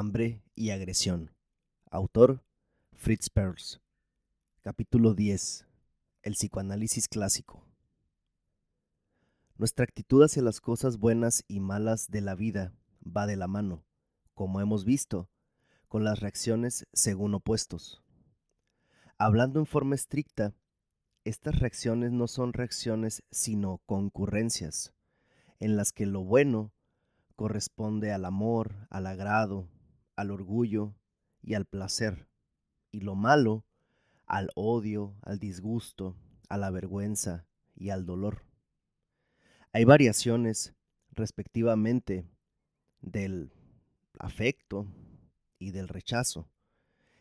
[0.00, 1.32] Hambre y agresión.
[1.90, 2.44] Autor
[2.92, 3.80] Fritz Perls.
[4.60, 5.66] Capítulo 10.
[6.22, 7.66] El psicoanálisis clásico.
[9.56, 12.72] Nuestra actitud hacia las cosas buenas y malas de la vida
[13.04, 13.84] va de la mano,
[14.34, 15.28] como hemos visto,
[15.88, 18.00] con las reacciones según opuestos.
[19.18, 20.54] Hablando en forma estricta,
[21.24, 24.94] estas reacciones no son reacciones sino concurrencias,
[25.58, 26.72] en las que lo bueno
[27.34, 29.66] corresponde al amor, al agrado,
[30.18, 30.96] al orgullo
[31.42, 32.26] y al placer,
[32.90, 33.64] y lo malo
[34.26, 36.16] al odio, al disgusto,
[36.48, 37.46] a la vergüenza
[37.76, 38.42] y al dolor.
[39.72, 40.74] Hay variaciones
[41.12, 42.28] respectivamente
[43.00, 43.52] del
[44.18, 44.88] afecto
[45.60, 46.50] y del rechazo,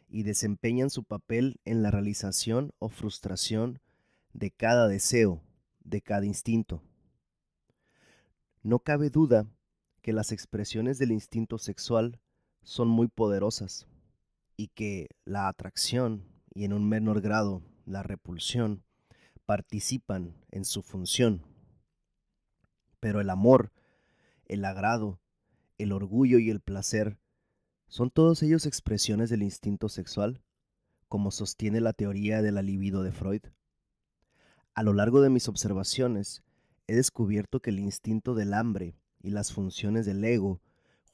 [0.09, 3.79] y desempeñan su papel en la realización o frustración
[4.33, 5.43] de cada deseo,
[5.83, 6.81] de cada instinto.
[8.63, 9.45] No cabe duda
[10.01, 12.19] que las expresiones del instinto sexual
[12.63, 13.87] son muy poderosas
[14.55, 18.83] y que la atracción y en un menor grado la repulsión
[19.45, 21.45] participan en su función.
[22.99, 23.71] Pero el amor,
[24.45, 25.19] el agrado,
[25.77, 27.19] el orgullo y el placer
[27.87, 30.41] son todos ellos expresiones del instinto sexual,
[31.07, 33.43] como sostiene la teoría de la libido de Freud.
[34.73, 36.43] A lo largo de mis observaciones,
[36.87, 40.61] he descubierto que el instinto del hambre y las funciones del ego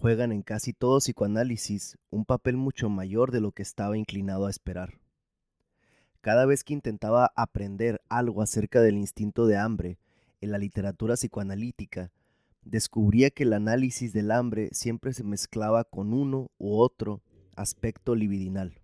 [0.03, 4.49] juegan en casi todo psicoanálisis un papel mucho mayor de lo que estaba inclinado a
[4.49, 4.99] esperar.
[6.19, 9.97] Cada vez que intentaba aprender algo acerca del instinto de hambre
[10.41, 12.11] en la literatura psicoanalítica,
[12.65, 17.21] descubría que el análisis del hambre siempre se mezclaba con uno u otro
[17.55, 18.81] aspecto libidinal.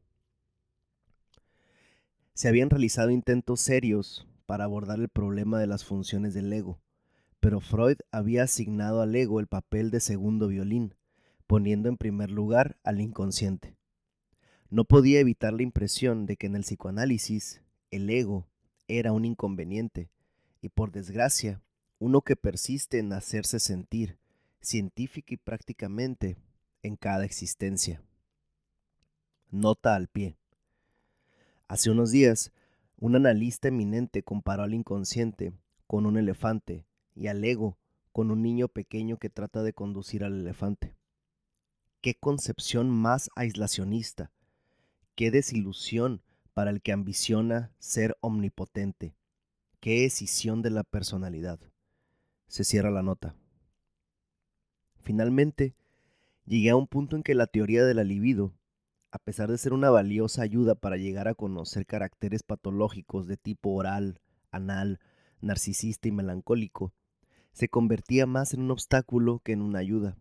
[2.33, 6.79] Se habían realizado intentos serios para abordar el problema de las funciones del ego,
[7.41, 10.93] pero Freud había asignado al ego el papel de segundo violín,
[11.49, 13.75] poniendo en primer lugar al inconsciente.
[14.69, 18.45] No podía evitar la impresión de que en el psicoanálisis el ego
[18.87, 20.11] era un inconveniente,
[20.61, 21.59] y por desgracia,
[21.97, 24.19] uno que persiste en hacerse sentir,
[24.61, 26.37] científica y prácticamente,
[26.83, 28.03] en cada existencia.
[29.49, 30.37] Nota al pie.
[31.67, 32.51] Hace unos días,
[32.95, 35.51] un analista eminente comparó al inconsciente
[35.87, 36.85] con un elefante
[37.15, 37.79] y al ego
[38.11, 40.98] con un niño pequeño que trata de conducir al elefante.
[42.01, 44.31] Qué concepción más aislacionista,
[45.15, 46.21] qué desilusión
[46.53, 49.17] para el que ambiciona ser omnipotente,
[49.81, 51.59] qué escisión de la personalidad.
[52.47, 53.35] Se cierra la nota.
[55.01, 55.75] Finalmente,
[56.45, 58.53] llegué a un punto en que la teoría de la libido,
[59.11, 63.71] a pesar de ser una valiosa ayuda para llegar a conocer caracteres patológicos de tipo
[63.71, 64.21] oral,
[64.51, 65.01] anal,
[65.41, 66.93] narcisista y melancólico,
[67.51, 70.15] se convertía más en un obstáculo que en una ayuda.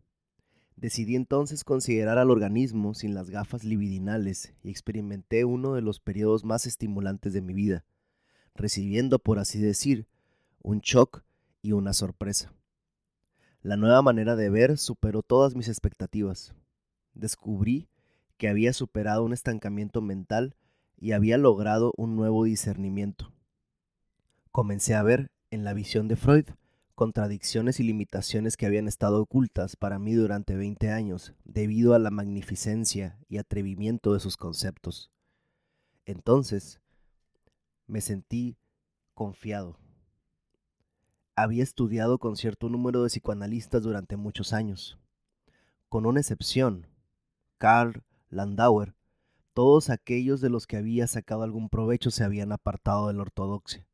[0.81, 6.45] Decidí entonces considerar al organismo sin las gafas libidinales y experimenté uno de los periodos
[6.45, 7.85] más estimulantes de mi vida,
[8.55, 10.07] recibiendo, por así decir,
[10.63, 11.25] un shock
[11.63, 12.53] y una sorpresa.
[13.61, 16.55] La nueva manera de ver superó todas mis expectativas.
[17.13, 17.89] Descubrí
[18.37, 20.55] que había superado un estancamiento mental
[20.97, 23.33] y había logrado un nuevo discernimiento.
[24.53, 26.45] Comencé a ver, en la visión de Freud,
[26.99, 32.11] contradicciones y limitaciones que habían estado ocultas para mí durante 20 años debido a la
[32.11, 35.13] magnificencia y atrevimiento de sus conceptos.
[36.07, 36.81] Entonces,
[37.87, 38.59] me sentí
[39.15, 39.79] confiado.
[41.37, 44.99] Había estudiado con cierto número de psicoanalistas durante muchos años.
[45.89, 46.89] Con una excepción,
[47.59, 48.97] Karl Landauer,
[49.55, 53.87] todos aquellos de los que había sacado algún provecho se habían apartado de la ortodoxia.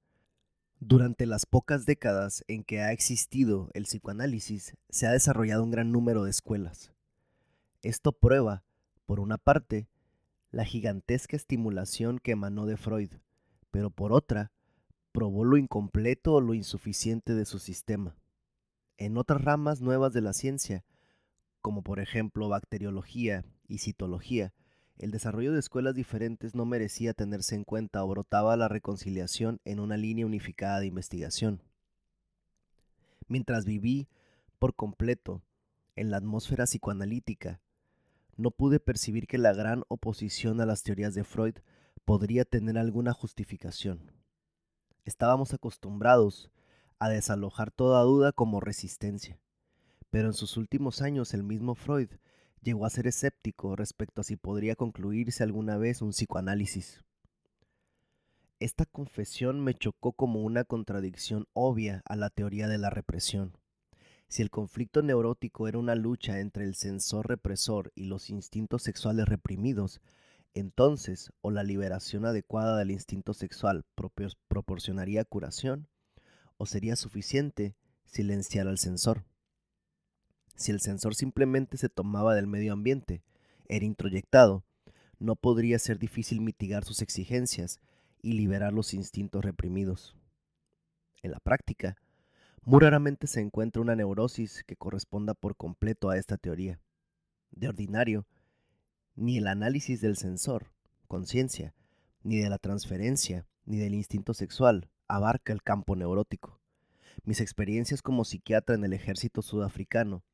[0.86, 5.92] Durante las pocas décadas en que ha existido el psicoanálisis, se ha desarrollado un gran
[5.92, 6.92] número de escuelas.
[7.81, 8.64] Esto prueba,
[9.06, 9.88] por una parte,
[10.50, 13.08] la gigantesca estimulación que emanó de Freud,
[13.70, 14.52] pero por otra,
[15.10, 18.14] probó lo incompleto o lo insuficiente de su sistema.
[18.98, 20.84] En otras ramas nuevas de la ciencia,
[21.62, 24.52] como por ejemplo bacteriología y citología,
[24.99, 29.81] el desarrollo de escuelas diferentes no merecía tenerse en cuenta o brotaba la reconciliación en
[29.81, 31.61] una línea unificada de investigación.
[33.26, 34.08] Mientras viví
[34.58, 35.43] por completo
[35.96, 37.61] en la atmósfera psicoanalítica,
[38.37, 41.56] no pude percibir que la gran oposición a las teorías de Freud
[42.05, 44.12] podría tener alguna justificación.
[45.05, 46.50] Estábamos acostumbrados
[46.99, 49.38] a desalojar toda duda como resistencia,
[50.11, 52.11] pero en sus últimos años el mismo Freud
[52.64, 57.05] llegó a ser escéptico respecto a si podría concluirse alguna vez un psicoanálisis.
[58.58, 63.58] Esta confesión me chocó como una contradicción obvia a la teoría de la represión.
[64.28, 69.28] Si el conflicto neurótico era una lucha entre el sensor represor y los instintos sexuales
[69.28, 70.00] reprimidos,
[70.55, 73.84] entonces, o la liberación adecuada del instinto sexual
[74.49, 75.88] proporcionaría curación,
[76.56, 77.75] o sería suficiente
[78.06, 79.25] silenciar al sensor.
[80.56, 83.22] Si el sensor simplemente se tomaba del medio ambiente,
[83.68, 84.64] era introyectado,
[85.18, 87.80] no podría ser difícil mitigar sus exigencias
[88.22, 90.16] y liberar los instintos reprimidos.
[91.22, 91.96] En la práctica,
[92.62, 96.80] muy raramente se encuentra una neurosis que corresponda por completo a esta teoría.
[97.50, 98.26] De ordinario,
[99.16, 100.72] ni el análisis del sensor,
[101.08, 101.74] conciencia,
[102.22, 106.60] ni de la transferencia, ni del instinto sexual abarca el campo neurótico.
[107.24, 110.24] Mis experiencias como psiquiatra en el ejército sudafricano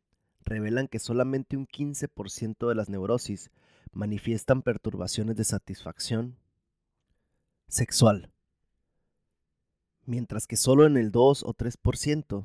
[0.45, 3.51] revelan que solamente un 15% de las neurosis
[3.93, 6.37] manifiestan perturbaciones de satisfacción
[7.69, 8.31] sexual
[10.11, 12.45] mientras que solo en el 2 o 3%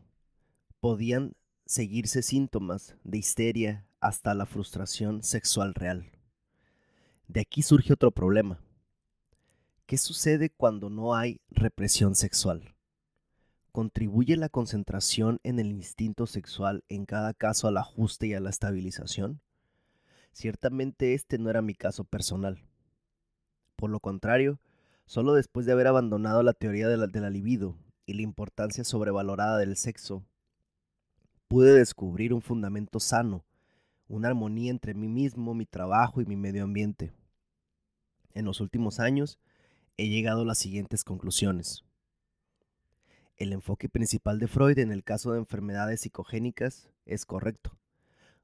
[0.79, 1.33] podían
[1.65, 6.11] seguirse síntomas de histeria hasta la frustración sexual real.
[7.27, 8.59] De aquí surge otro problema.
[9.87, 12.74] ¿Qué sucede cuando no hay represión sexual?
[13.75, 18.49] ¿Contribuye la concentración en el instinto sexual en cada caso al ajuste y a la
[18.49, 19.41] estabilización?
[20.31, 22.63] Ciertamente este no era mi caso personal.
[23.75, 24.61] Por lo contrario,
[25.07, 27.77] Solo después de haber abandonado la teoría de la, libido
[28.07, 30.23] y la importancia sobrevalorada del sexo,
[31.47, 33.45] pude descubrir un fundamento sano,
[34.07, 37.13] una armonía entre mí mismo, mi trabajo y mi medio ambiente.
[38.33, 39.37] En los últimos años
[39.97, 41.84] he llegado a las siguientes conclusiones.
[43.35, 47.77] El enfoque principal de Freud en el caso de enfermedades psicogénicas es correcto.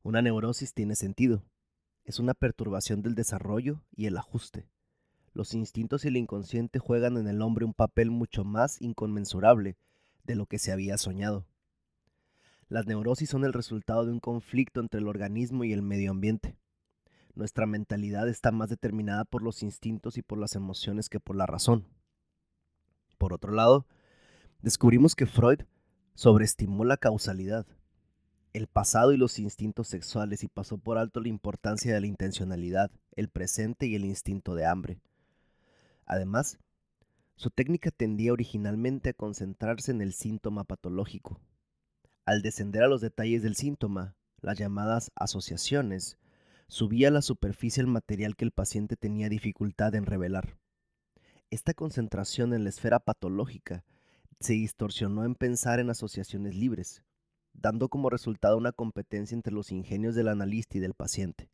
[0.04, 1.44] Una neurosis tiene sentido.
[2.04, 4.68] Es una perturbación del desarrollo y el ajuste
[5.34, 9.78] los instintos y el inconsciente juegan en el hombre un papel mucho más inconmensurable
[10.24, 11.46] de lo que se había soñado.
[12.68, 16.56] Las neurosis son el resultado de un conflicto entre el organismo y el medio ambiente.
[17.34, 21.46] Nuestra mentalidad está más determinada por los instintos y por las emociones que por la
[21.46, 21.86] razón.
[23.18, 23.86] Por otro lado,
[24.62, 25.62] descubrimos que Freud
[26.14, 27.66] sobreestimó la causalidad,
[28.54, 32.92] el pasado y los instintos sexuales y pasó por alto la importancia de la intencionalidad,
[33.16, 35.00] el presente y el instinto de hambre.
[36.06, 36.60] Además,
[37.36, 41.40] su técnica tendía originalmente a concentrarse en el síntoma patológico.
[42.26, 46.18] Al descender a los detalles del síntoma, las llamadas asociaciones,
[46.68, 50.58] subía a la superficie el material que el paciente tenía dificultad en revelar.
[51.50, 53.84] Esta concentración en la esfera patológica
[54.42, 57.04] se distorsionó en pensar en asociaciones libres,
[57.54, 61.50] dando como resultado una competencia entre los ingenios del analista y del paciente.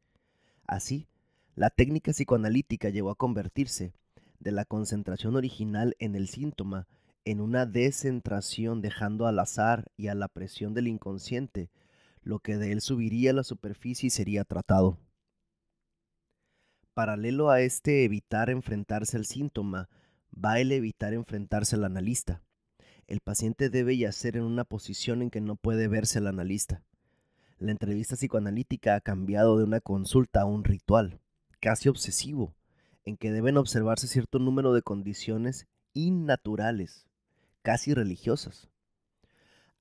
[0.66, 1.07] Así,
[1.56, 3.94] la técnica psicoanalítica llegó a convertirse
[4.39, 6.88] de la concentración original en el síntoma
[7.25, 11.69] en una descentración dejando al azar y a la presión del inconsciente
[12.22, 14.98] lo que de él subiría a la superficie y sería tratado.
[16.94, 19.89] Paralelo a este evitar enfrentarse al síntoma,
[20.34, 22.42] va el evitar enfrentarse al analista.
[23.07, 26.83] El paciente debe yacer en una posición en que no puede verse al analista.
[27.57, 31.22] La entrevista psicoanalítica ha cambiado de una consulta a un ritual,
[31.62, 32.53] casi obsesivo,
[33.05, 37.08] en que deben observarse cierto número de condiciones innaturales,
[37.62, 38.67] casi religiosas.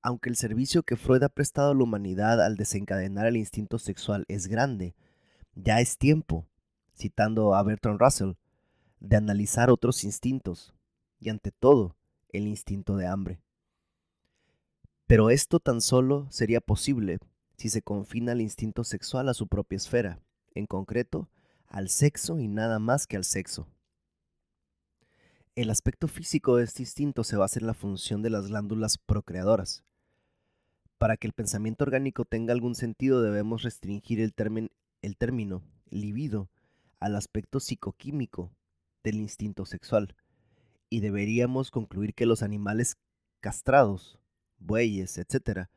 [0.01, 4.23] Aunque el servicio que Freud ha prestado a la humanidad al desencadenar el instinto sexual
[4.29, 4.95] es grande,
[5.53, 6.47] ya es tiempo,
[6.95, 8.35] citando a Bertrand Russell,
[9.01, 10.73] de analizar otros instintos,
[11.19, 11.96] y ante todo,
[12.29, 13.39] el instinto de hambre.
[15.07, 17.19] Pero esto tan solo sería posible
[17.55, 20.19] si se confina el instinto sexual a su propia esfera,
[20.53, 21.29] en concreto,
[21.67, 23.67] al sexo y nada más que al sexo.
[25.55, 29.83] El aspecto físico de este instinto se basa en la función de las glándulas procreadoras.
[30.97, 34.33] Para que el pensamiento orgánico tenga algún sentido debemos restringir el,
[35.01, 36.49] el término libido
[36.99, 38.51] al aspecto psicoquímico
[39.03, 40.15] del instinto sexual
[40.89, 42.97] y deberíamos concluir que los animales
[43.39, 44.19] castrados,
[44.59, 45.67] bueyes, etc.,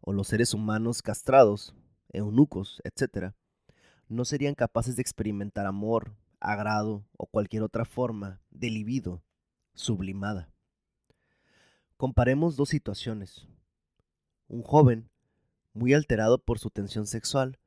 [0.00, 1.74] o los seres humanos castrados,
[2.12, 3.32] eunucos, etc.,
[4.08, 9.22] no serían capaces de experimentar amor, agrado o cualquier otra forma de libido
[9.74, 10.52] sublimada.
[11.96, 13.48] Comparemos dos situaciones.
[14.48, 15.10] Un joven,
[15.72, 17.58] muy alterado por su tensión sexual,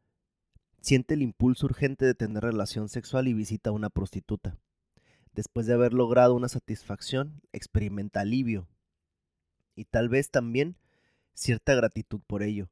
[0.82, 4.58] siente el impulso urgente de tener relación sexual y visita a una prostituta.
[5.40, 8.68] Después de haber logrado una satisfacción, experimenta alivio
[9.74, 10.76] y tal vez también
[11.34, 12.68] cierta gratitud por ello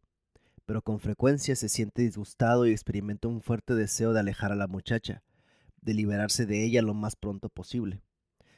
[0.66, 4.68] pero con frecuencia se siente disgustado y experimenta un fuerte deseo de alejar a la
[4.68, 5.24] muchacha,
[5.80, 8.02] de liberarse de ella lo más pronto posible.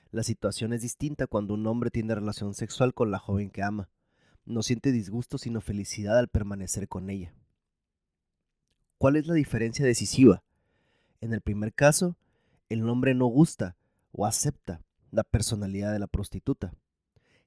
[0.09, 3.91] La situación es distinta cuando un hombre tiene relación sexual con la joven que ama.
[4.43, 7.31] no siente disgusto sino felicidad al permanecer con ella.
[8.97, 10.41] ¿Cuál es la diferencia decisiva?
[11.21, 12.17] En el primer caso,
[12.69, 13.75] el hombre no gusta
[14.11, 16.73] o acepta la personalidad de la prostituta.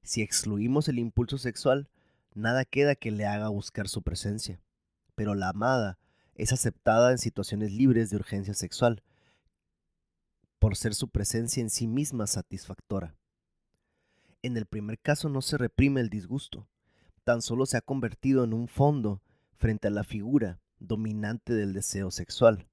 [0.02, 1.88] Si excluimos el impulso sexual,
[2.34, 4.60] nada queda que le haga buscar su presencia.
[5.14, 5.98] Pero la amada
[6.34, 9.02] es aceptada en situaciones libres de urgencia sexual,
[10.58, 13.16] por ser su presencia en sí misma satisfactora.
[14.42, 16.68] En el primer caso no se reprime el disgusto,
[17.24, 19.22] tan solo se ha convertido en un fondo
[19.56, 22.66] frente a la figura dominante del deseo sexual.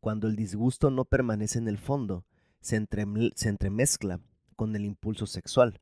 [0.00, 2.24] Cuando el disgusto no permanece en el fondo,
[2.60, 4.20] se, entremezcla
[4.56, 5.80] con el impulso sexual,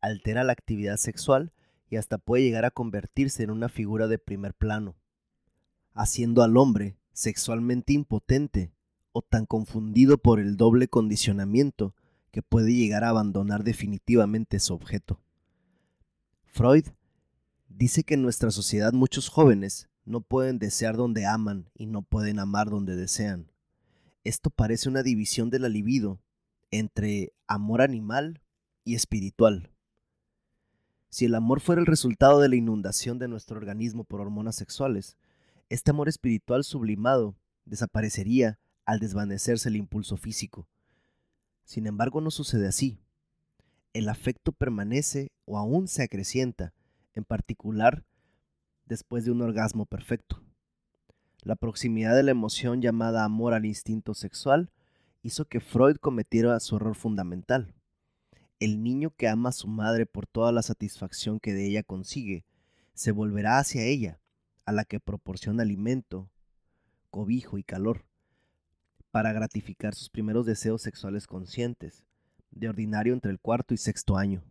[0.00, 1.52] altera la actividad sexual
[1.90, 4.96] y hasta puede llegar a convertirse en una figura de primer plano,
[5.94, 8.72] haciendo al hombre sexualmente impotente
[9.12, 11.94] o tan confundido por el doble condicionamiento
[12.30, 15.20] que puede llegar a abandonar definitivamente su objeto.
[16.44, 16.86] Freud
[17.68, 22.38] dice que en nuestra sociedad muchos jóvenes no pueden desear donde aman y no pueden
[22.38, 23.50] amar donde desean.
[24.26, 26.20] Esto parece una división de la libido
[26.72, 28.42] entre amor animal
[28.82, 29.70] y espiritual.
[31.10, 35.16] Si el amor fuera el resultado de la inundación de nuestro organismo por hormonas sexuales,
[35.68, 40.66] este amor espiritual sublimado desaparecería al desvanecerse el impulso físico.
[41.62, 42.98] Sin embargo, no sucede así.
[43.92, 46.74] El afecto permanece o aún se acrecienta,
[47.14, 48.04] en particular
[48.86, 50.42] después de un orgasmo perfecto.
[51.46, 54.72] La proximidad de la emoción llamada amor al instinto sexual
[55.22, 57.72] hizo que Freud cometiera su error fundamental.
[58.58, 62.44] El niño que ama a su madre por toda la satisfacción que de ella consigue,
[62.94, 64.18] se volverá hacia ella,
[64.64, 66.28] a la que proporciona alimento,
[67.12, 68.04] cobijo y calor
[69.12, 72.02] para gratificar sus primeros deseos sexuales conscientes,
[72.50, 74.42] de ordinario entre el cuarto y sexto año.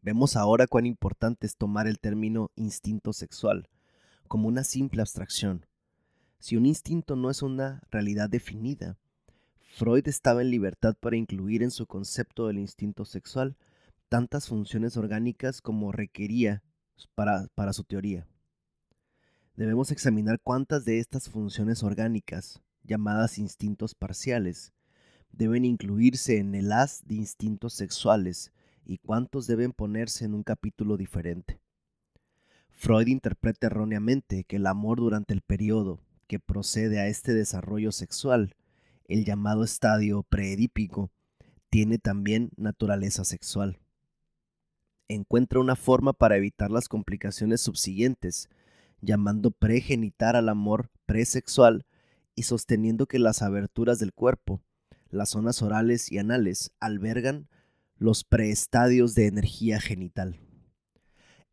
[0.00, 3.68] Vemos ahora cuán importante es tomar el término instinto sexual
[4.28, 5.66] como una simple abstracción.
[6.38, 8.96] Si un instinto no es una realidad definida,
[9.60, 13.56] Freud estaba en libertad para incluir en su concepto del instinto sexual
[14.08, 16.62] tantas funciones orgánicas como requería
[17.14, 18.26] para, para su teoría.
[19.56, 24.72] Debemos examinar cuántas de estas funciones orgánicas llamadas instintos parciales,
[25.32, 28.52] deben incluirse en el haz de instintos sexuales
[28.84, 31.61] y cuántos deben ponerse en un capítulo diferente.
[32.72, 38.56] Freud interpreta erróneamente que el amor durante el periodo que procede a este desarrollo sexual,
[39.06, 41.10] el llamado estadio preedípico,
[41.70, 43.78] tiene también naturaleza sexual.
[45.08, 48.48] Encuentra una forma para evitar las complicaciones subsiguientes,
[49.00, 51.86] llamando pregenitar al amor presexual
[52.34, 54.60] y sosteniendo que las aberturas del cuerpo,
[55.10, 57.48] las zonas orales y anales, albergan
[57.96, 60.40] los preestadios de energía genital.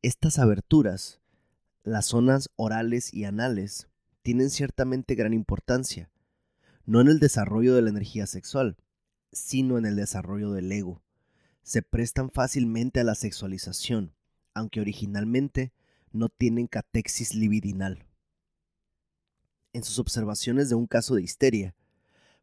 [0.01, 1.19] Estas aberturas,
[1.83, 3.89] las zonas orales y anales,
[4.21, 6.09] tienen ciertamente gran importancia,
[6.85, 8.77] no en el desarrollo de la energía sexual,
[9.33, 11.03] sino en el desarrollo del ego.
[11.63, 14.13] Se prestan fácilmente a la sexualización,
[14.53, 15.73] aunque originalmente
[16.13, 18.05] no tienen catexis libidinal.
[19.73, 21.75] En sus observaciones de un caso de histeria,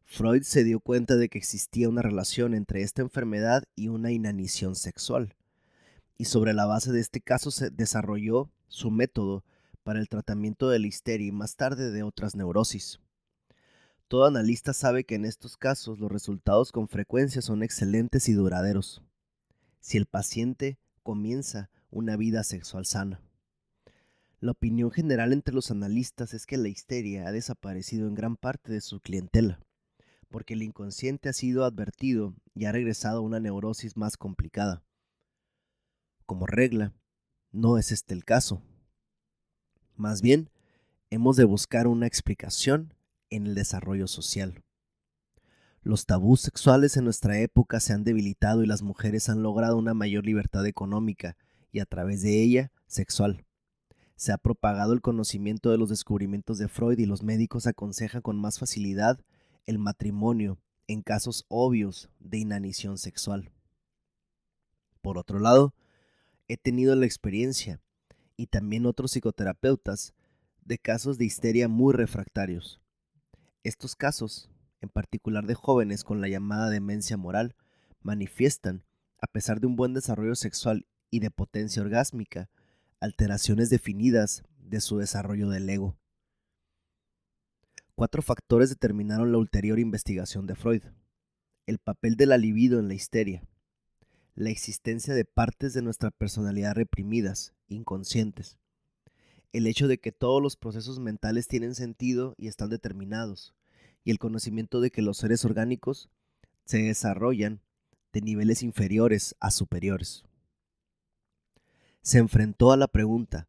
[0.05, 4.75] Freud se dio cuenta de que existía una relación entre esta enfermedad y una inanición
[4.75, 5.33] sexual,
[6.17, 9.43] y sobre la base de este caso se desarrolló su método
[9.83, 12.99] para el tratamiento de la histeria y más tarde de otras neurosis.
[14.07, 19.01] Todo analista sabe que en estos casos los resultados con frecuencia son excelentes y duraderos,
[19.79, 23.21] si el paciente comienza una vida sexual sana.
[24.39, 28.71] La opinión general entre los analistas es que la histeria ha desaparecido en gran parte
[28.71, 29.59] de su clientela,
[30.29, 34.83] porque el inconsciente ha sido advertido y ha regresado a una neurosis más complicada.
[36.27, 36.93] Como regla,
[37.53, 38.61] no es este el caso.
[39.95, 40.49] Más bien,
[41.09, 42.93] hemos de buscar una explicación
[43.29, 44.61] en el desarrollo social.
[45.83, 49.93] Los tabús sexuales en nuestra época se han debilitado y las mujeres han logrado una
[49.93, 51.37] mayor libertad económica
[51.71, 53.45] y a través de ella sexual.
[54.17, 58.37] Se ha propagado el conocimiento de los descubrimientos de Freud y los médicos aconsejan con
[58.37, 59.21] más facilidad
[59.65, 63.49] el matrimonio en casos obvios de inanición sexual.
[65.01, 65.73] Por otro lado,
[66.47, 67.81] he tenido la experiencia,
[68.35, 70.13] y también otros psicoterapeutas,
[70.63, 72.81] de casos de histeria muy refractarios.
[73.63, 74.49] Estos casos,
[74.81, 77.55] en particular de jóvenes con la llamada demencia moral,
[78.01, 78.83] manifiestan,
[79.21, 82.49] a pesar de un buen desarrollo sexual y de potencia orgásmica,
[82.99, 85.97] alteraciones definidas de su desarrollo del ego.
[87.95, 90.83] Cuatro factores determinaron la ulterior investigación de Freud.
[91.65, 93.43] El papel de la libido en la histeria,
[94.37, 98.59] la existencia de partes de nuestra personalidad reprimidas, inconscientes.
[99.51, 103.55] El hecho de que todos los procesos mentales tienen sentido y están determinados,
[104.03, 106.11] y el conocimiento de que los seres orgánicos
[106.65, 107.61] se desarrollan
[108.13, 110.23] de niveles inferiores a superiores.
[112.03, 113.47] Se enfrentó a la pregunta,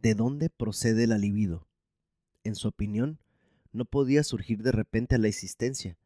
[0.00, 1.66] ¿de dónde procede la libido?
[2.44, 3.20] En su opinión,
[3.72, 5.96] no podía surgir de repente a la existencia,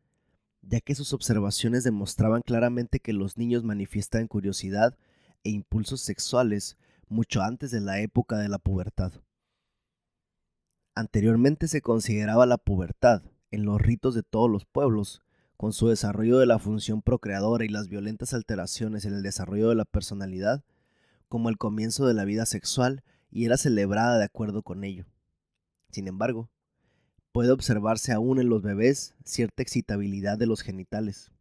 [0.69, 4.97] ya que sus observaciones demostraban claramente que los niños manifiestan curiosidad
[5.43, 6.77] e impulsos sexuales
[7.09, 9.13] mucho antes de la época de la pubertad.
[10.95, 15.23] Anteriormente se consideraba la pubertad, en los ritos de todos los pueblos,
[15.57, 19.75] con su desarrollo de la función procreadora y las violentas alteraciones en el desarrollo de
[19.75, 20.65] la personalidad,
[21.29, 25.07] como el comienzo de la vida sexual y era celebrada de acuerdo con ello.
[25.91, 26.51] Sin embargo,
[27.35, 31.33] puede observarse aún en los bebés cierta excitabilidad de los genitales.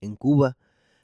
[0.00, 0.56] En Cuba,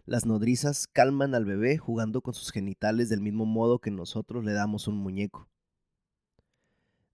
[0.06, 4.54] las nodrizas calman al bebé jugando con sus genitales del mismo modo que nosotros le
[4.54, 5.50] damos un muñeco.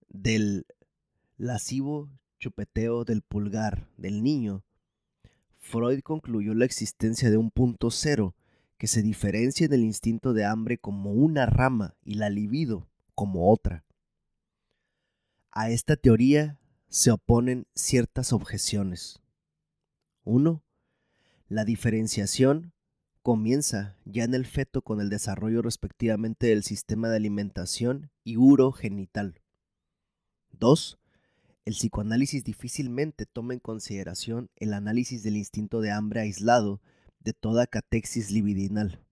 [0.08, 0.64] Del
[1.38, 2.08] lascivo
[2.38, 4.62] chupeteo del pulgar del niño,
[5.58, 8.36] Freud concluyó la existencia de un punto cero
[8.78, 13.82] que se diferencia del instinto de hambre como una rama y la libido como otra.
[15.56, 16.58] A esta teoría
[16.88, 19.20] se oponen ciertas objeciones.
[20.24, 20.64] 1.
[21.46, 22.72] La diferenciación
[23.22, 29.40] comienza ya en el feto con el desarrollo respectivamente del sistema de alimentación y urogenital.
[30.58, 30.98] 2.
[31.66, 36.82] El psicoanálisis difícilmente toma en consideración el análisis del instinto de hambre aislado
[37.20, 39.06] de toda catexis libidinal.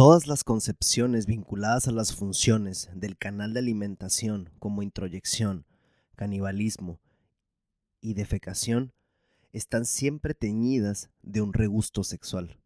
[0.00, 5.66] Todas las concepciones vinculadas a las funciones del canal de alimentación como introyección,
[6.16, 6.98] canibalismo
[8.00, 8.94] y defecación
[9.52, 12.56] están siempre teñidas de un regusto sexual.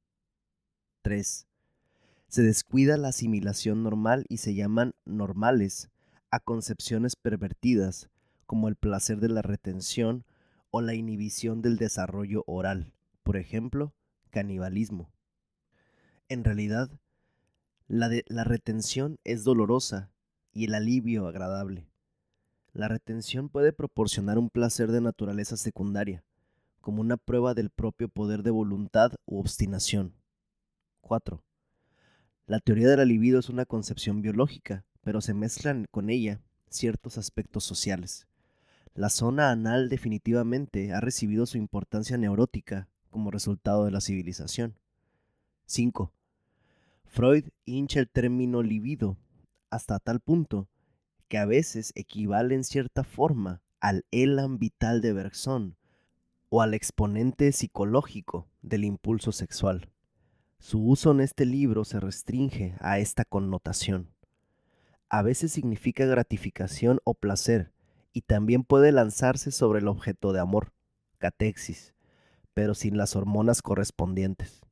[1.02, 1.48] 3.
[2.28, 5.90] Se descuida la asimilación normal y se llaman normales
[6.30, 8.10] a concepciones pervertidas
[8.46, 10.24] como el placer de la retención
[10.70, 12.92] o la inhibición del desarrollo oral,
[13.24, 13.92] por ejemplo,
[14.30, 15.10] canibalismo.
[16.28, 16.92] En realidad,
[17.88, 20.10] la, retención es dolorosa
[20.52, 21.86] y el alivio agradable.
[22.72, 26.24] La retención puede proporcionar un placer de naturaleza secundaria,
[26.80, 30.14] como una prueba del propio poder de voluntad u obstinación.
[31.02, 31.42] 4.
[32.46, 37.18] La teoría de la libido es una concepción biológica, pero se mezclan con ella ciertos
[37.18, 38.26] aspectos sociales.
[38.94, 44.74] La zona anal definitivamente ha recibido su importancia neurótica como resultado de la civilización.
[45.66, 46.12] 5.
[47.14, 49.16] Freud hincha el término libido
[49.70, 50.68] hasta tal punto
[51.28, 55.76] que a veces equivale en cierta forma al elan vital de Bergson
[56.48, 59.92] o al exponente psicológico del impulso sexual.
[60.58, 64.10] Su uso en este libro se restringe a esta connotación.
[65.08, 67.70] A veces significa gratificación o placer
[68.12, 70.72] y también puede lanzarse sobre el objeto de amor,
[71.18, 71.94] catexis,
[72.54, 74.63] pero sin las hormonas correspondientes.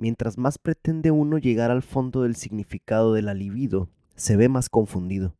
[0.00, 4.70] Mientras más pretende uno llegar al fondo del significado de la libido, se ve más
[4.70, 5.36] confundido.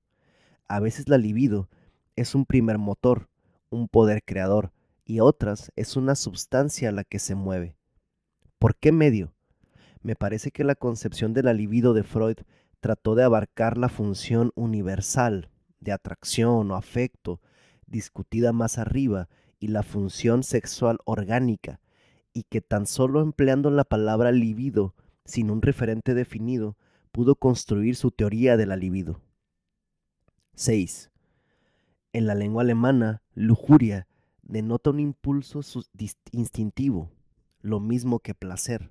[0.69, 1.71] A veces la libido
[2.15, 3.31] es un primer motor,
[3.71, 4.71] un poder creador,
[5.07, 7.75] y otras es una sustancia a la que se mueve.
[8.59, 9.33] ¿Por qué medio?
[10.03, 12.37] Me parece que la concepción de la libido de Freud
[12.81, 17.41] trató de abarcar la función universal de atracción o afecto
[17.87, 21.81] discutida más arriba y la función sexual orgánica,
[22.33, 26.77] y que tan solo empleando la palabra libido, sin un referente definido,
[27.13, 29.21] pudo construir su teoría de la libido.
[30.55, 31.11] 6.
[32.13, 34.07] En la lengua alemana, lujuria
[34.43, 35.61] denota un impulso
[36.33, 37.11] instintivo,
[37.61, 38.91] lo mismo que placer.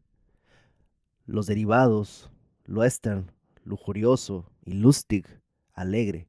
[1.25, 2.31] Los derivados,
[2.65, 3.31] luestern,
[3.63, 5.25] lujurioso y lustig,
[5.73, 6.27] alegre.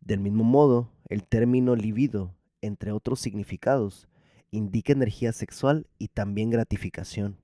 [0.00, 4.08] Del mismo modo, el término libido, entre otros significados,
[4.50, 7.38] indica energía sexual y también gratificación.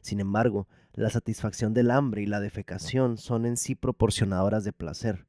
[0.00, 5.26] Sin embargo, la satisfacción del hambre y la defecación son en sí proporcionadoras de placer,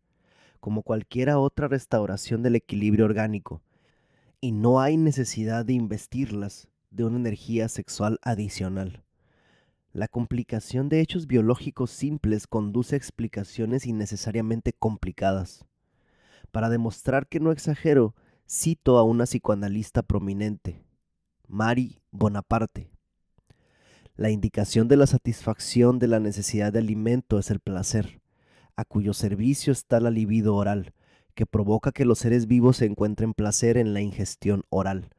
[0.59, 3.61] como cualquiera otra restauración del equilibrio orgánico,
[4.41, 9.03] y no hay necesidad de investirlas de una energía sexual adicional.
[9.93, 15.65] La complicación de hechos biológicos simples conduce a explicaciones innecesariamente complicadas.
[16.51, 18.15] Para demostrar que no exagero,
[18.49, 20.83] cito a una psicoanalista prominente,
[21.47, 22.89] Mari Bonaparte.
[24.15, 28.21] La indicación de la satisfacción de la necesidad de alimento es el placer,
[28.75, 30.93] a cuyo servicio está la libido oral,
[31.35, 35.09] que provoca que los seres vivos se encuentren placer en la ingestión oral.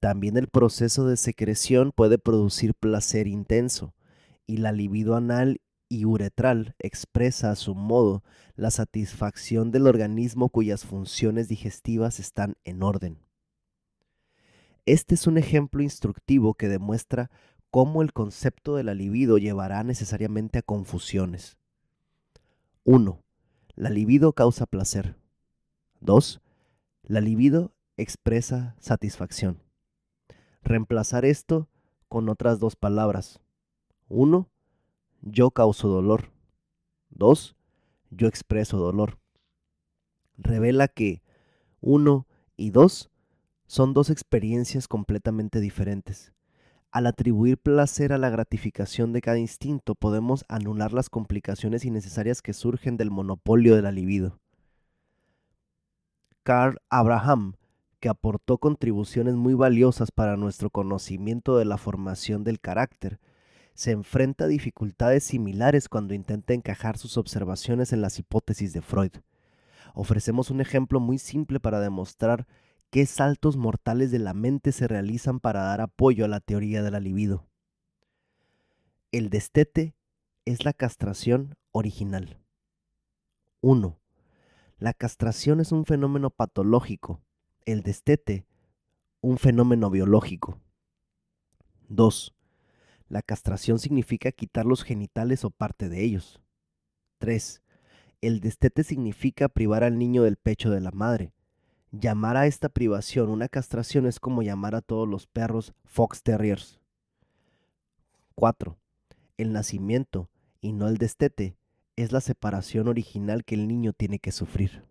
[0.00, 3.94] También el proceso de secreción puede producir placer intenso,
[4.46, 8.22] y la libido anal y uretral expresa a su modo
[8.54, 13.27] la satisfacción del organismo cuyas funciones digestivas están en orden.
[14.88, 17.30] Este es un ejemplo instructivo que demuestra
[17.70, 21.58] cómo el concepto de la libido llevará necesariamente a confusiones.
[22.84, 23.22] 1.
[23.74, 25.18] La libido causa placer.
[26.00, 26.40] 2.
[27.02, 29.62] La libido expresa satisfacción.
[30.62, 31.68] Reemplazar esto
[32.08, 33.40] con otras dos palabras.
[34.08, 34.48] 1.
[35.20, 36.30] Yo causo dolor.
[37.10, 37.56] 2.
[38.10, 39.18] Yo expreso dolor.
[40.38, 41.20] Revela que
[41.82, 43.10] 1 y 2
[43.68, 46.32] son dos experiencias completamente diferentes.
[46.90, 52.54] Al atribuir placer a la gratificación de cada instinto, podemos anular las complicaciones innecesarias que
[52.54, 54.40] surgen del monopolio de la libido.
[56.44, 57.56] Carl Abraham,
[58.00, 63.20] que aportó contribuciones muy valiosas para nuestro conocimiento de la formación del carácter,
[63.74, 69.12] se enfrenta a dificultades similares cuando intenta encajar sus observaciones en las hipótesis de Freud.
[69.92, 72.46] Ofrecemos un ejemplo muy simple para demostrar
[72.90, 76.90] qué saltos mortales de la mente se realizan para dar apoyo a la teoría de
[76.90, 77.46] la libido.
[79.12, 79.94] El destete
[80.44, 82.38] es la castración original.
[83.60, 83.98] 1.
[84.78, 87.20] La castración es un fenómeno patológico,
[87.66, 88.46] el destete
[89.20, 90.60] un fenómeno biológico.
[91.88, 92.34] 2.
[93.08, 96.40] La castración significa quitar los genitales o parte de ellos.
[97.18, 97.62] 3.
[98.20, 101.32] El destete significa privar al niño del pecho de la madre.
[101.90, 106.78] Llamar a esta privación una castración es como llamar a todos los perros Fox Terriers.
[108.34, 108.76] 4.
[109.38, 110.28] El nacimiento,
[110.60, 111.56] y no el destete,
[111.96, 114.84] es la separación original que el niño tiene que sufrir.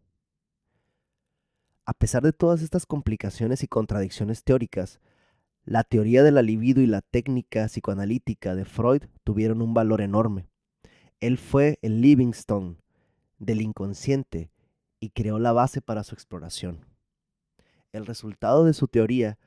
[1.85, 4.99] A pesar de todas estas complicaciones y contradicciones teóricas,
[5.65, 10.47] la teoría de la libido y la técnica psicoanalítica de Freud tuvieron un valor enorme.
[11.19, 12.77] Él fue el Livingstone
[13.37, 14.49] del inconsciente
[14.99, 16.85] y creó la base para su exploración.
[17.91, 19.37] El resultado de su teoría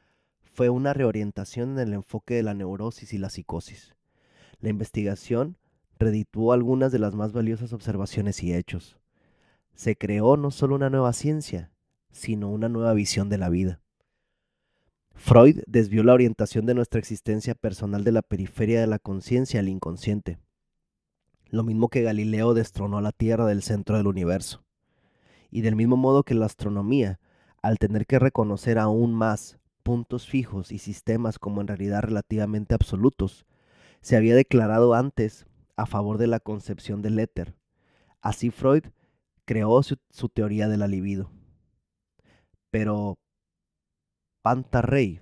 [0.42, 3.94] fue una reorientación en el enfoque de la neurosis y la psicosis.
[4.60, 5.56] La investigación
[5.98, 8.98] redituó algunas de las más valiosas observaciones y hechos.
[9.74, 11.70] Se creó no solo una nueva ciencia,
[12.10, 13.80] sino una nueva visión de la vida.
[15.14, 19.68] Freud desvió la orientación de nuestra existencia personal de la periferia de la conciencia al
[19.68, 20.38] inconsciente,
[21.50, 24.64] lo mismo que Galileo destronó la Tierra del centro del universo
[25.50, 27.20] y del mismo modo que la astronomía,
[27.62, 33.46] al tener que reconocer aún más puntos fijos y sistemas como en realidad relativamente absolutos,
[34.00, 37.56] se había declarado antes a favor de la concepción del éter.
[38.20, 38.84] Así Freud
[39.44, 41.30] creó su, teoría de la libido.
[42.70, 43.18] Pero
[44.42, 45.20] Pantarrey,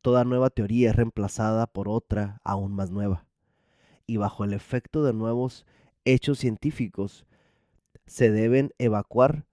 [0.00, 3.26] toda nueva teoría es reemplazada por otra aún más nueva.
[4.06, 5.64] Y bajo el efecto de nuevos
[6.04, 7.24] hechos científicos,
[8.06, 9.46] se deben evacuar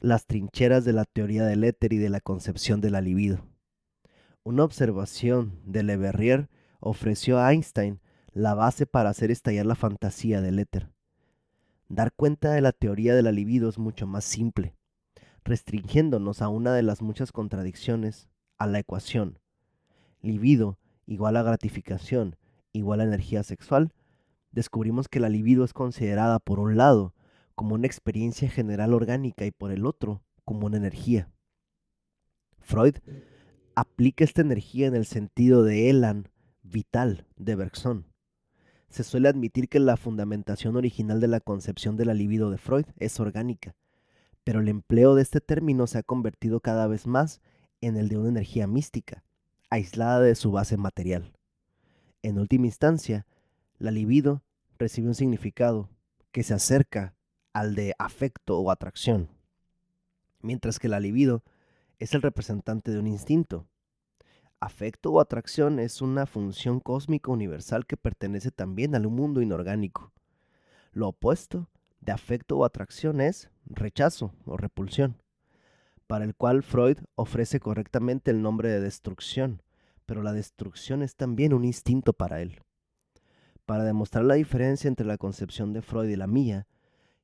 [0.00, 3.44] las trincheras de la teoría del éter y de la concepción de la libido.
[4.44, 6.48] Una observación de Le Verrier
[6.80, 8.00] ofreció a Einstein
[8.32, 10.90] la base para hacer estallar la fantasía del éter.
[11.88, 14.74] Dar cuenta de la teoría de la libido es mucho más simple,
[15.44, 19.38] restringiéndonos a una de las muchas contradicciones, a la ecuación
[20.22, 22.36] libido igual a gratificación
[22.72, 23.92] igual a energía sexual,
[24.52, 27.14] descubrimos que la libido es considerada por un lado
[27.58, 31.28] como una experiencia general orgánica y por el otro como una energía.
[32.60, 32.94] Freud
[33.74, 36.28] aplica esta energía en el sentido de elan
[36.62, 38.06] vital de Bergson.
[38.90, 42.86] Se suele admitir que la fundamentación original de la concepción de la libido de Freud
[42.96, 43.74] es orgánica,
[44.44, 47.40] pero el empleo de este término se ha convertido cada vez más
[47.80, 49.24] en el de una energía mística,
[49.68, 51.32] aislada de su base material.
[52.22, 53.26] En última instancia,
[53.78, 54.44] la libido
[54.78, 55.90] recibe un significado
[56.30, 57.16] que se acerca
[57.58, 59.28] al de afecto o atracción,
[60.42, 61.42] mientras que la libido
[61.98, 63.66] es el representante de un instinto.
[64.60, 70.12] Afecto o atracción es una función cósmica universal que pertenece también al mundo inorgánico.
[70.92, 71.68] Lo opuesto
[72.00, 75.20] de afecto o atracción es rechazo o repulsión,
[76.06, 79.62] para el cual Freud ofrece correctamente el nombre de destrucción,
[80.06, 82.60] pero la destrucción es también un instinto para él.
[83.66, 86.68] Para demostrar la diferencia entre la concepción de Freud y la mía,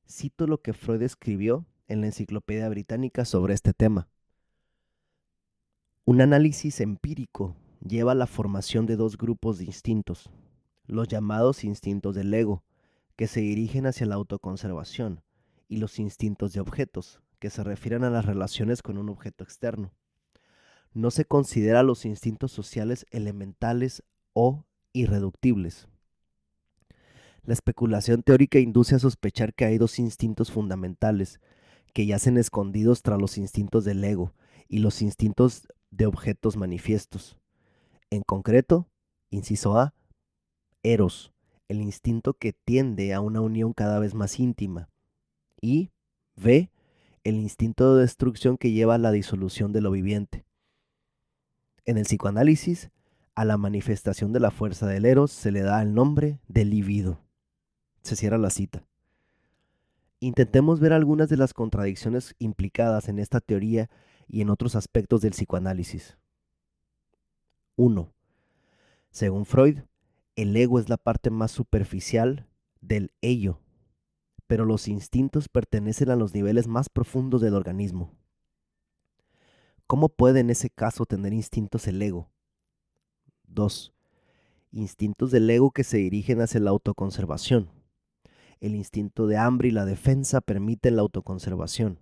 [0.09, 4.07] cito lo que Freud escribió en la Enciclopedia Británica sobre este tema.
[6.05, 10.29] Un análisis empírico lleva a la formación de dos grupos de instintos,
[10.85, 12.63] los llamados instintos del ego,
[13.15, 15.21] que se dirigen hacia la autoconservación,
[15.67, 19.91] y los instintos de objetos, que se refieren a las relaciones con un objeto externo.
[20.93, 24.63] No se considera los instintos sociales elementales o
[24.93, 25.87] irreductibles.
[27.45, 31.39] La especulación teórica induce a sospechar que hay dos instintos fundamentales
[31.93, 34.33] que yacen escondidos tras los instintos del ego
[34.67, 37.37] y los instintos de objetos manifiestos.
[38.09, 38.87] En concreto,
[39.29, 39.93] inciso A,
[40.81, 41.33] Eros,
[41.67, 44.89] el instinto que tiende a una unión cada vez más íntima.
[45.61, 45.91] Y
[46.35, 46.71] B,
[47.23, 50.45] el instinto de destrucción que lleva a la disolución de lo viviente.
[51.85, 52.89] En el psicoanálisis,
[53.35, 57.24] a la manifestación de la fuerza del Eros se le da el nombre de libido.
[58.05, 58.85] Se cierra la cita.
[60.19, 63.89] Intentemos ver algunas de las contradicciones implicadas en esta teoría
[64.27, 66.15] y en otros aspectos del psicoanálisis.
[67.77, 68.13] 1.
[69.09, 69.79] Según Freud,
[70.35, 72.47] el ego es la parte más superficial
[72.79, 73.59] del ello,
[74.45, 78.13] pero los instintos pertenecen a los niveles más profundos del organismo.
[79.87, 82.29] ¿Cómo puede en ese caso tener instintos el ego?
[83.47, 83.95] 2.
[84.73, 87.83] Instintos del ego que se dirigen hacia la autoconservación.
[88.65, 91.99] El instinto de hambre y la defensa permiten la autoconservación.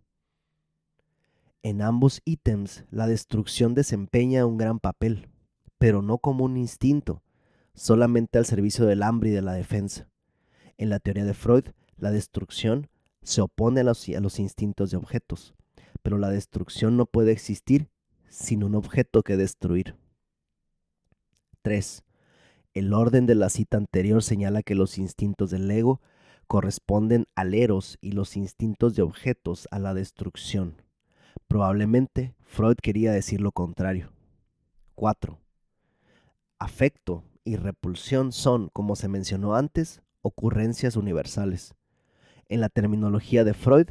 [1.62, 5.28] En ambos ítems, la destrucción desempeña un gran papel,
[5.78, 7.22] pero no como un instinto,
[7.74, 10.08] solamente al servicio del hambre y de la defensa.
[10.78, 11.66] En la teoría de Freud,
[11.98, 12.88] la destrucción
[13.24, 14.08] se opone a los,
[14.40, 15.56] instintos de objetos,
[16.02, 17.90] pero la destrucción no puede existir
[18.30, 19.98] sin un objeto que destruir.
[21.62, 22.06] 3.
[22.74, 26.00] El orden de la cita anterior señala que los instintos del ego
[26.48, 30.82] corresponden al eros y los instintos de objetos a la destrucción.
[31.48, 34.12] Probablemente Freud quería decir lo contrario.
[34.96, 35.40] 4.
[36.60, 41.76] Afecto y repulsión son, como se mencionó antes, ocurrencias universales.
[42.48, 43.88] En la terminología de Freud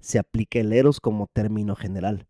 [0.00, 2.26] se aplica el eros como término general,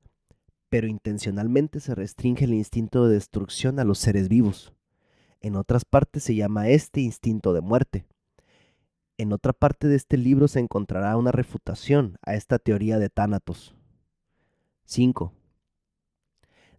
[0.68, 4.72] pero intencionalmente se restringe el instinto de destrucción a los seres vivos.
[5.40, 8.06] En otras partes se llama este instinto de muerte.
[9.20, 13.74] En otra parte de este libro se encontrará una refutación a esta teoría de Tánatos.
[14.86, 15.34] 5.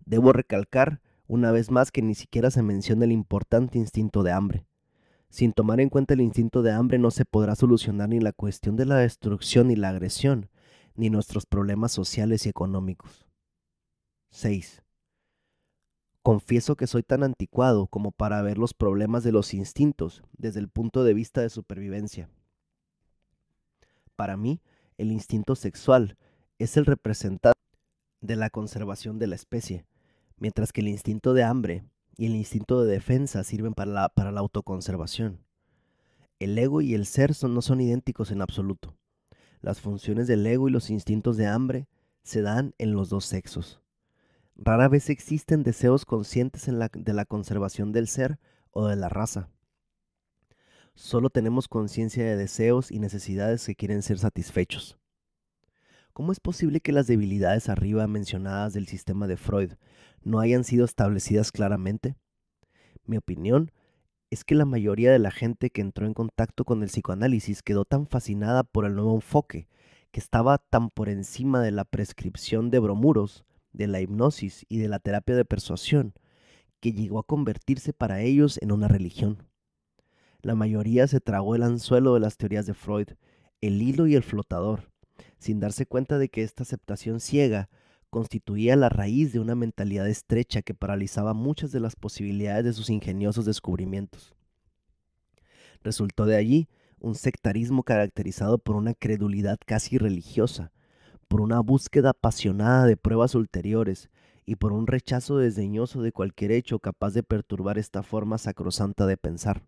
[0.08, 4.66] Debo recalcar una vez más que ni siquiera se menciona el importante instinto de hambre.
[5.30, 8.76] Sin tomar en cuenta el instinto de hambre no se podrá solucionar ni la cuestión
[8.76, 10.50] de la destrucción ni la agresión,
[10.96, 13.28] ni nuestros problemas sociales y económicos.
[14.32, 14.82] 6.
[16.24, 20.70] Confieso que soy tan anticuado como para ver los problemas de los instintos desde el
[20.70, 22.30] punto de vista de supervivencia.
[24.16, 24.62] Para mí,
[25.00, 26.18] el instinto sexual
[26.60, 27.58] es el representante
[28.22, 29.86] de la conservación de la especie,
[30.38, 31.84] mientras que el instinto de hambre
[32.18, 35.40] y el instinto de defensa sirven para la, para la autoconservación.
[36.38, 38.96] El ego y el ser no son idénticos en absoluto.
[39.60, 41.88] Las funciones del ego y los instintos de hambre
[42.22, 43.81] se dan en los dos sexos.
[44.56, 48.40] Rara vez existen deseos conscientes de la conservación del ser
[48.72, 49.50] o de la raza.
[50.94, 54.98] Solo tenemos conciencia de deseos y necesidades que quieren ser satisfechos.
[56.14, 59.74] ¿Cómo es posible que las debilidades arriba mencionadas del sistema de Freud
[60.22, 62.16] no hayan sido establecidas claramente?
[63.06, 63.72] Mi opinión
[64.30, 67.86] es que la mayoría de la gente que entró en contacto con el psicoanálisis quedó
[67.86, 69.68] tan fascinada por el nuevo enfoque,
[70.12, 74.88] que estaba tan por encima de la prescripción de bromuros, de la hipnosis y de
[74.88, 76.14] la terapia de persuasión,
[76.80, 79.48] que llegó a convertirse para ellos en una religión.
[80.42, 83.10] La mayoría se tragó el anzuelo de las teorías de Freud,
[83.62, 84.92] el hilo y el flotador,
[85.38, 87.70] sin darse cuenta de que esta aceptación ciega
[88.10, 92.90] constituía la raíz de una mentalidad estrecha que paralizaba muchas de las posibilidades de sus
[92.90, 94.36] ingeniosos descubrimientos.
[95.82, 96.68] Resultó de allí
[97.00, 100.72] un sectarismo caracterizado por una credulidad casi religiosa,
[101.32, 104.10] por una búsqueda apasionada de pruebas ulteriores
[104.46, 109.16] y por un rechazo desdeñoso de cualquier hecho capaz de perturbar esta forma sacrosanta de
[109.16, 109.64] pensar.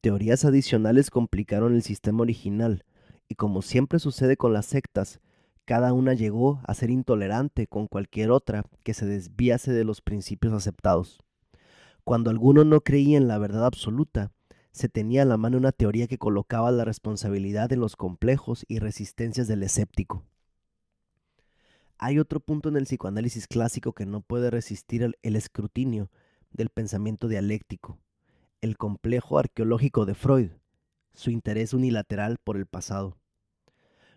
[0.00, 2.84] Teorías adicionales complicaron el sistema original,
[3.28, 5.20] y como siempre sucede con las sectas,
[5.64, 10.52] cada una llegó a ser intolerante con cualquier otra que se desviase de los principios
[10.52, 11.20] aceptados.
[12.02, 14.32] Cuando alguno no creía en la verdad absoluta,
[14.72, 18.80] se tenía a la mano una teoría que colocaba la responsabilidad en los complejos y
[18.80, 20.24] resistencias del escéptico.
[21.98, 26.10] Hay otro punto en el psicoanálisis clásico que no puede resistir el, el escrutinio
[26.52, 27.98] del pensamiento dialéctico,
[28.60, 30.50] el complejo arqueológico de Freud,
[31.12, 33.18] su interés unilateral por el pasado.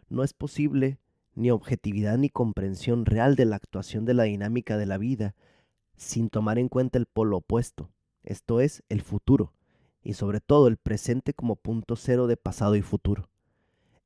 [0.10, 1.00] No es posible
[1.34, 5.36] ni objetividad ni comprensión real de la actuación de la dinámica de la vida
[5.96, 7.90] sin tomar en cuenta el polo opuesto,
[8.24, 9.54] esto es, el futuro,
[10.04, 13.30] y sobre todo el presente como punto cero de pasado y futuro.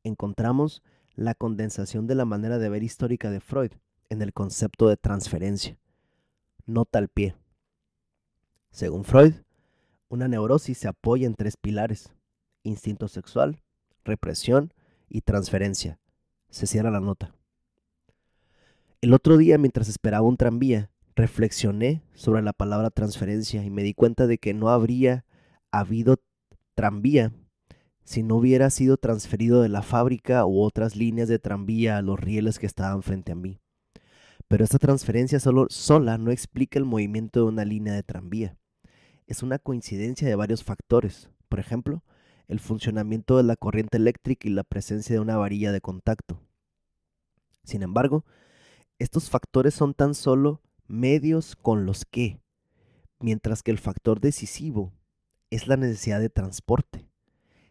[0.04, 0.84] Encontramos
[1.16, 3.72] la condensación de la manera de ver histórica de Freud
[4.10, 5.78] en el concepto de transferencia.
[6.66, 7.36] Nota al pie.
[8.72, 9.34] Según Freud,
[10.10, 12.14] una neurosis se apoya en tres pilares,
[12.64, 13.62] instinto sexual,
[14.04, 14.74] represión
[15.10, 16.00] y transferencia.
[16.50, 17.34] Se cierra la nota.
[19.02, 23.94] El otro día, mientras esperaba un tranvía, reflexioné sobre la palabra transferencia y me di
[23.94, 25.26] cuenta de que no habría
[25.72, 26.18] habido
[26.74, 27.32] tranvía
[28.06, 32.20] si no hubiera sido transferido de la fábrica u otras líneas de tranvía a los
[32.20, 33.60] rieles que estaban frente a mí.
[34.48, 38.58] Pero esta transferencia sola no explica el movimiento de una línea de tranvía.
[39.26, 41.32] Es una coincidencia de varios factores.
[41.50, 42.04] Por ejemplo,
[42.48, 46.40] el funcionamiento de la corriente eléctrica y la presencia de una varilla de contacto.
[47.64, 48.24] Sin embargo,
[49.00, 52.40] estos factores son tan solo medios con los que,
[53.20, 54.94] mientras que el factor decisivo
[55.50, 57.10] es la necesidad de transporte.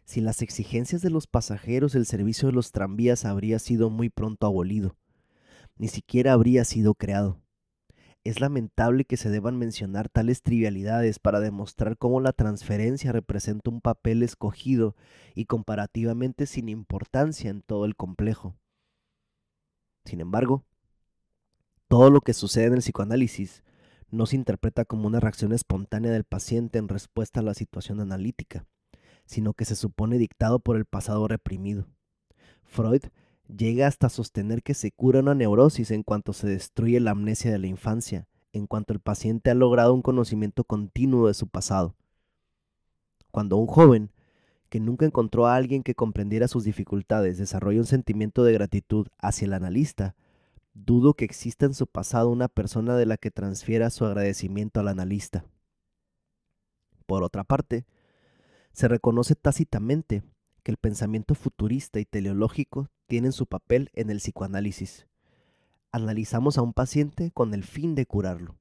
[0.05, 4.47] Sin las exigencias de los pasajeros, el servicio de los tranvías habría sido muy pronto
[4.47, 4.97] abolido.
[5.77, 7.41] Ni siquiera habría sido creado.
[8.23, 13.81] Es lamentable que se deban mencionar tales trivialidades para demostrar cómo la transferencia representa un
[13.81, 14.97] papel escogido
[15.35, 18.57] y comparativamente sin importancia en todo el complejo.
[20.05, 20.65] Sin embargo,
[21.89, 23.63] todo lo que sucede en el psicoanálisis
[24.11, 28.67] no se interpreta como una reacción espontánea del paciente en respuesta a la situación analítica,
[29.25, 31.87] sino que se supone dictado por el pasado reprimido.
[32.63, 33.03] Freud
[33.49, 37.59] llega hasta sostener que se cura una neurosis en cuanto se destruye la amnesia de
[37.59, 41.95] la infancia, en cuanto el paciente ha logrado un conocimiento continuo de su pasado.
[43.31, 44.11] Cuando un joven
[44.69, 49.47] que nunca encontró a alguien que comprendiera sus dificultades desarrolla un sentimiento de gratitud hacia
[49.47, 50.15] el analista,
[50.73, 54.89] dudo que exista en su pasado una persona de la que transfiera su agradecimiento al
[54.89, 55.45] analista.
[57.07, 57.87] Por otra parte,
[58.75, 60.25] se reconoce tácitamente
[60.65, 65.07] que el pensamiento futurista y teleológico tienen su papel en el psicoanálisis.
[65.93, 68.57] Analizamos a un paciente con el fin de curarlo.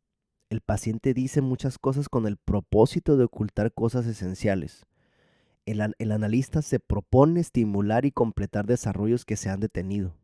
[0.52, 4.86] El paciente dice muchas cosas con el propósito de ocultar cosas esenciales.
[5.66, 10.16] El, el, analista se propone estimular y completar desarrollos que se han detenido.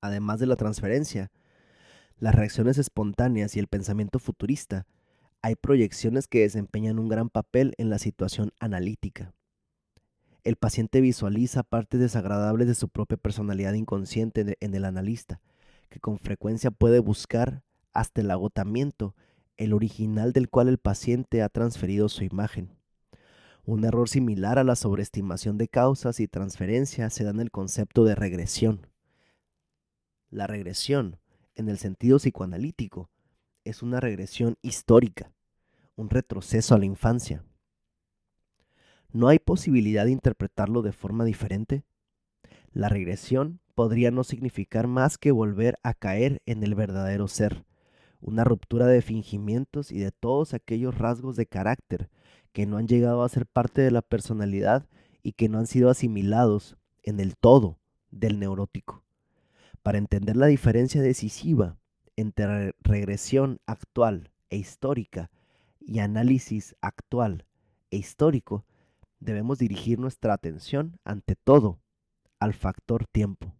[0.00, 1.30] Además de la transferencia,
[2.16, 4.86] las reacciones espontáneas y el pensamiento futurista
[5.42, 9.32] hay proyecciones que desempeñan un gran papel en la situación analítica.
[10.44, 15.40] El paciente visualiza partes desagradables de su propia personalidad inconsciente en el analista,
[15.88, 19.14] que con frecuencia puede buscar hasta el agotamiento
[19.56, 22.70] el original del cual el paciente ha transferido su imagen.
[23.66, 28.04] Un error similar a la sobreestimación de causas y transferencia se da en el concepto
[28.04, 28.86] de regresión.
[30.30, 31.18] La regresión,
[31.56, 33.10] en el sentido psicoanalítico,
[33.70, 35.32] es una regresión histórica,
[35.96, 37.44] un retroceso a la infancia.
[39.12, 41.84] ¿No hay posibilidad de interpretarlo de forma diferente?
[42.72, 47.64] La regresión podría no significar más que volver a caer en el verdadero ser,
[48.20, 52.10] una ruptura de fingimientos y de todos aquellos rasgos de carácter
[52.52, 54.86] que no han llegado a ser parte de la personalidad
[55.22, 57.78] y que no han sido asimilados en el todo
[58.10, 59.04] del neurótico.
[59.82, 61.79] Para entender la diferencia decisiva
[62.20, 65.30] entre regresión actual e histórica
[65.80, 67.46] y análisis actual
[67.90, 68.64] e histórico,
[69.18, 71.80] debemos dirigir nuestra atención ante todo
[72.38, 73.54] al factor tiempo.